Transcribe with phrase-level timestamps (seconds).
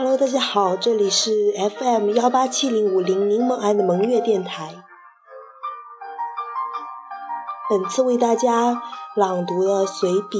[0.00, 4.84] Hello，大家好，这里是 FM 幺八七零五零柠檬爱的萌月电台。
[7.68, 8.80] 本次为大家
[9.16, 10.38] 朗读的随笔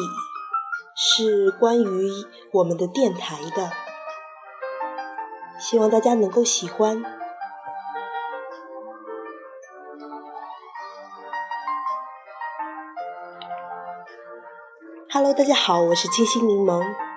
[0.94, 2.08] 是关于
[2.52, 3.72] 我们的电台的，
[5.58, 7.02] 希望大家能够喜欢。
[15.11, 17.07] Hello，大家好，我是清新柠檬。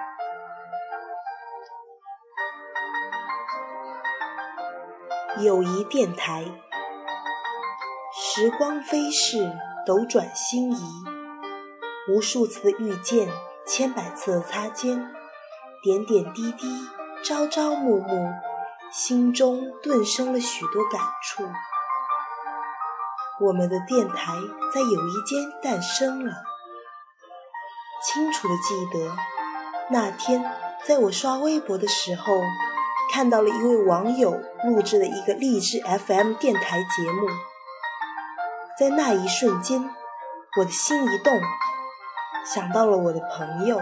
[5.42, 6.46] 友谊电台，
[8.14, 9.52] 时光飞逝，
[9.88, 11.04] 斗转星移，
[12.08, 13.28] 无数次的遇见，
[13.66, 15.12] 千百次的擦肩，
[15.82, 16.68] 点点滴滴，
[17.24, 18.32] 朝朝暮暮，
[18.92, 21.44] 心中顿生了许多感触。
[23.40, 24.34] 我们的电台
[24.72, 26.34] 在友谊间诞生了。
[28.06, 29.16] 清楚的记得，
[29.90, 30.46] 那天
[30.86, 32.42] 在我刷微博的时候，
[33.12, 37.28] 看到了一位网友录制的一个励志 FM 电台节目。
[38.80, 39.90] 在那一瞬间，
[40.58, 41.40] 我的心一动，
[42.46, 43.82] 想到了我的朋友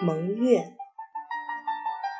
[0.00, 0.72] 蒙月。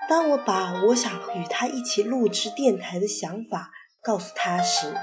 [0.09, 3.71] 当我把我想与他一起录制电台的想法
[4.03, 4.95] 告诉他时，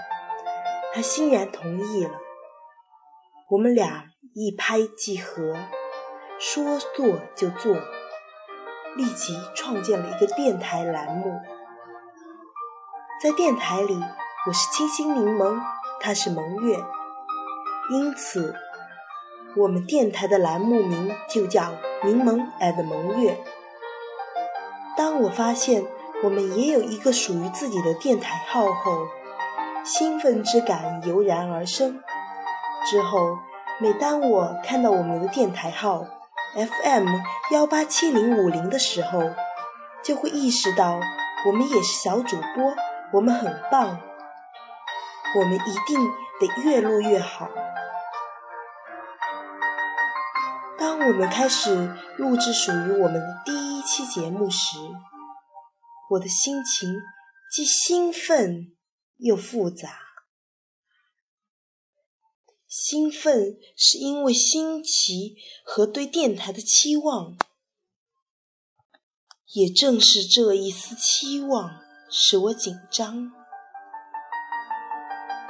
[0.93, 2.11] 他欣然同意了。
[3.49, 4.05] 我们俩。
[4.35, 5.55] 一拍即合，
[6.37, 7.75] 说做就做，
[8.95, 11.39] 立即创建了一个电台栏目。
[13.21, 13.99] 在电台里，
[14.47, 15.59] 我是清新柠檬，
[15.99, 16.77] 他是萌月，
[17.91, 18.55] 因此
[19.55, 21.71] 我们电台的栏目名就叫
[22.03, 23.37] “柠檬 and 萌月”。
[24.95, 25.85] 当我发现
[26.23, 29.07] 我们也有一个属于自己的电台号后，
[29.83, 32.01] 兴奋之感油然而生。
[32.85, 33.37] 之后。
[33.81, 36.05] 每当我看到我们的电台号
[36.55, 37.07] FM
[37.51, 39.21] 幺八七零五零的时候，
[40.03, 40.99] 就会意识到
[41.45, 42.73] 我们也是小主播，
[43.13, 43.99] 我们很棒，
[45.35, 45.99] 我们一定
[46.39, 47.47] 得越录越好。
[50.79, 54.79] 当我们开始录制属于我们的第一期节目时，
[56.09, 56.89] 我的心情
[57.51, 58.71] 既兴奋
[59.17, 60.08] 又复杂。
[62.69, 65.35] 兴奋是因为新奇
[65.65, 67.35] 和对电台的期望，
[69.53, 71.71] 也正是这一丝期望
[72.11, 73.31] 使我紧张。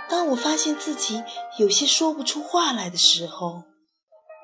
[0.09, 1.21] 当我发现自己
[1.57, 3.63] 有些说不出话来的时候，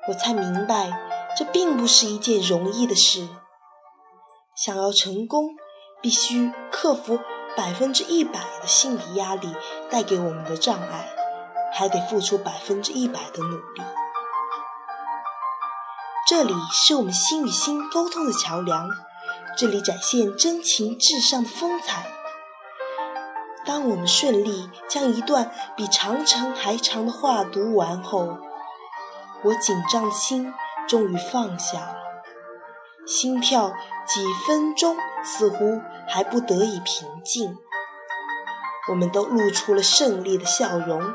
[0.08, 3.26] 我才明白这并不是一件容易的事。
[4.54, 5.48] 想要成功，
[6.02, 7.18] 必须克服
[7.56, 9.48] 百分之一百的心理压力
[9.90, 11.15] 带给我们的障碍。
[11.76, 13.82] 还得付出百分之一百的努力。
[16.26, 18.88] 这里是我们心与心沟通的桥梁，
[19.58, 22.06] 这里展现真情至上的风采。
[23.66, 28.38] 当我们顺利将一段比长城还长的话读完后，
[29.44, 30.54] 我紧张的心
[30.88, 31.96] 终于放下了，
[33.06, 33.74] 心跳
[34.06, 37.58] 几分钟似乎还不得以平静。
[38.88, 41.14] 我们都露出了胜利的笑容。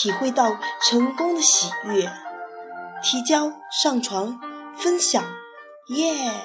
[0.00, 2.08] 体会到成功的喜悦，
[3.02, 4.38] 提交、上传、
[4.76, 5.24] 分享，
[5.88, 6.44] 耶！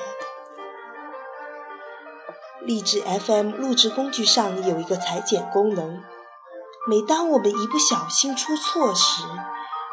[2.64, 6.02] 励志 FM 录制工具上有一个裁剪功能，
[6.88, 9.22] 每当我们一不小心出错时，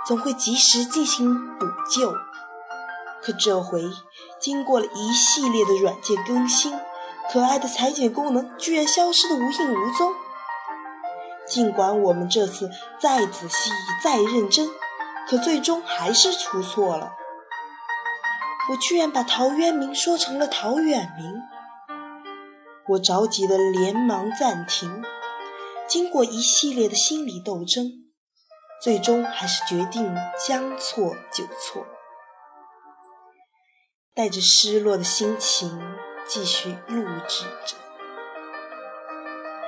[0.06, 2.14] 总会及时进行补救。
[3.20, 3.82] 可这回
[4.40, 6.72] 经过了一系列的软件更新，
[7.30, 10.14] 可爱的裁剪功能居然消失得无影无踪。
[11.50, 13.72] 尽管我们这次再仔细、
[14.04, 14.68] 再认真，
[15.28, 17.12] 可最终还是出错了。
[18.70, 21.42] 我居然把陶渊明说成了陶远明，
[22.90, 25.02] 我着急的连忙暂停。
[25.88, 27.84] 经过一系列的心理斗争，
[28.80, 30.14] 最终还是决定
[30.46, 31.84] 将错就错，
[34.14, 35.82] 带着失落的心情
[36.28, 37.74] 继续录制着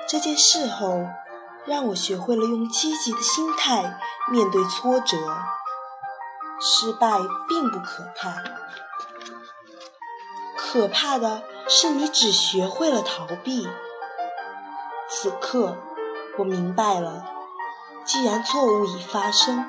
[0.08, 1.08] 这件事后。
[1.64, 3.98] 让我学会了用积极的心态
[4.30, 5.16] 面对挫折，
[6.60, 7.18] 失败
[7.48, 8.34] 并不可怕，
[10.56, 13.68] 可怕的是你只学会了逃避。
[15.08, 15.76] 此刻，
[16.38, 17.24] 我明白了，
[18.04, 19.64] 既然错误已发生，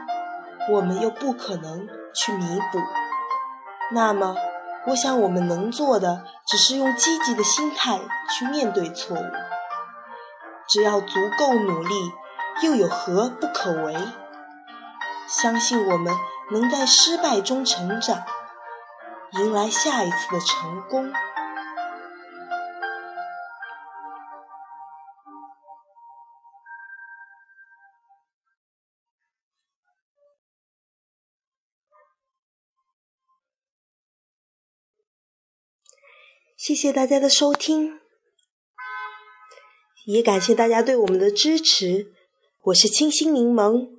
[0.72, 2.80] 我们又不可能去弥补，
[3.92, 4.36] 那么，
[4.88, 8.00] 我想我们能做的只是用积极的心态
[8.32, 9.43] 去面对错误。
[10.74, 11.94] 只要足够努力
[12.64, 13.94] 又有何不可为？
[15.28, 16.12] 相信我们
[16.50, 18.26] 能在失败中成长
[19.34, 21.14] 迎来下一次的成功。
[36.58, 38.03] 谢谢大家的收听。
[40.06, 42.08] 也感谢大家对我们的支持。
[42.64, 43.90] 我是清新柠檬，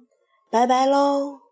[0.51, 1.44] 拜拜喽。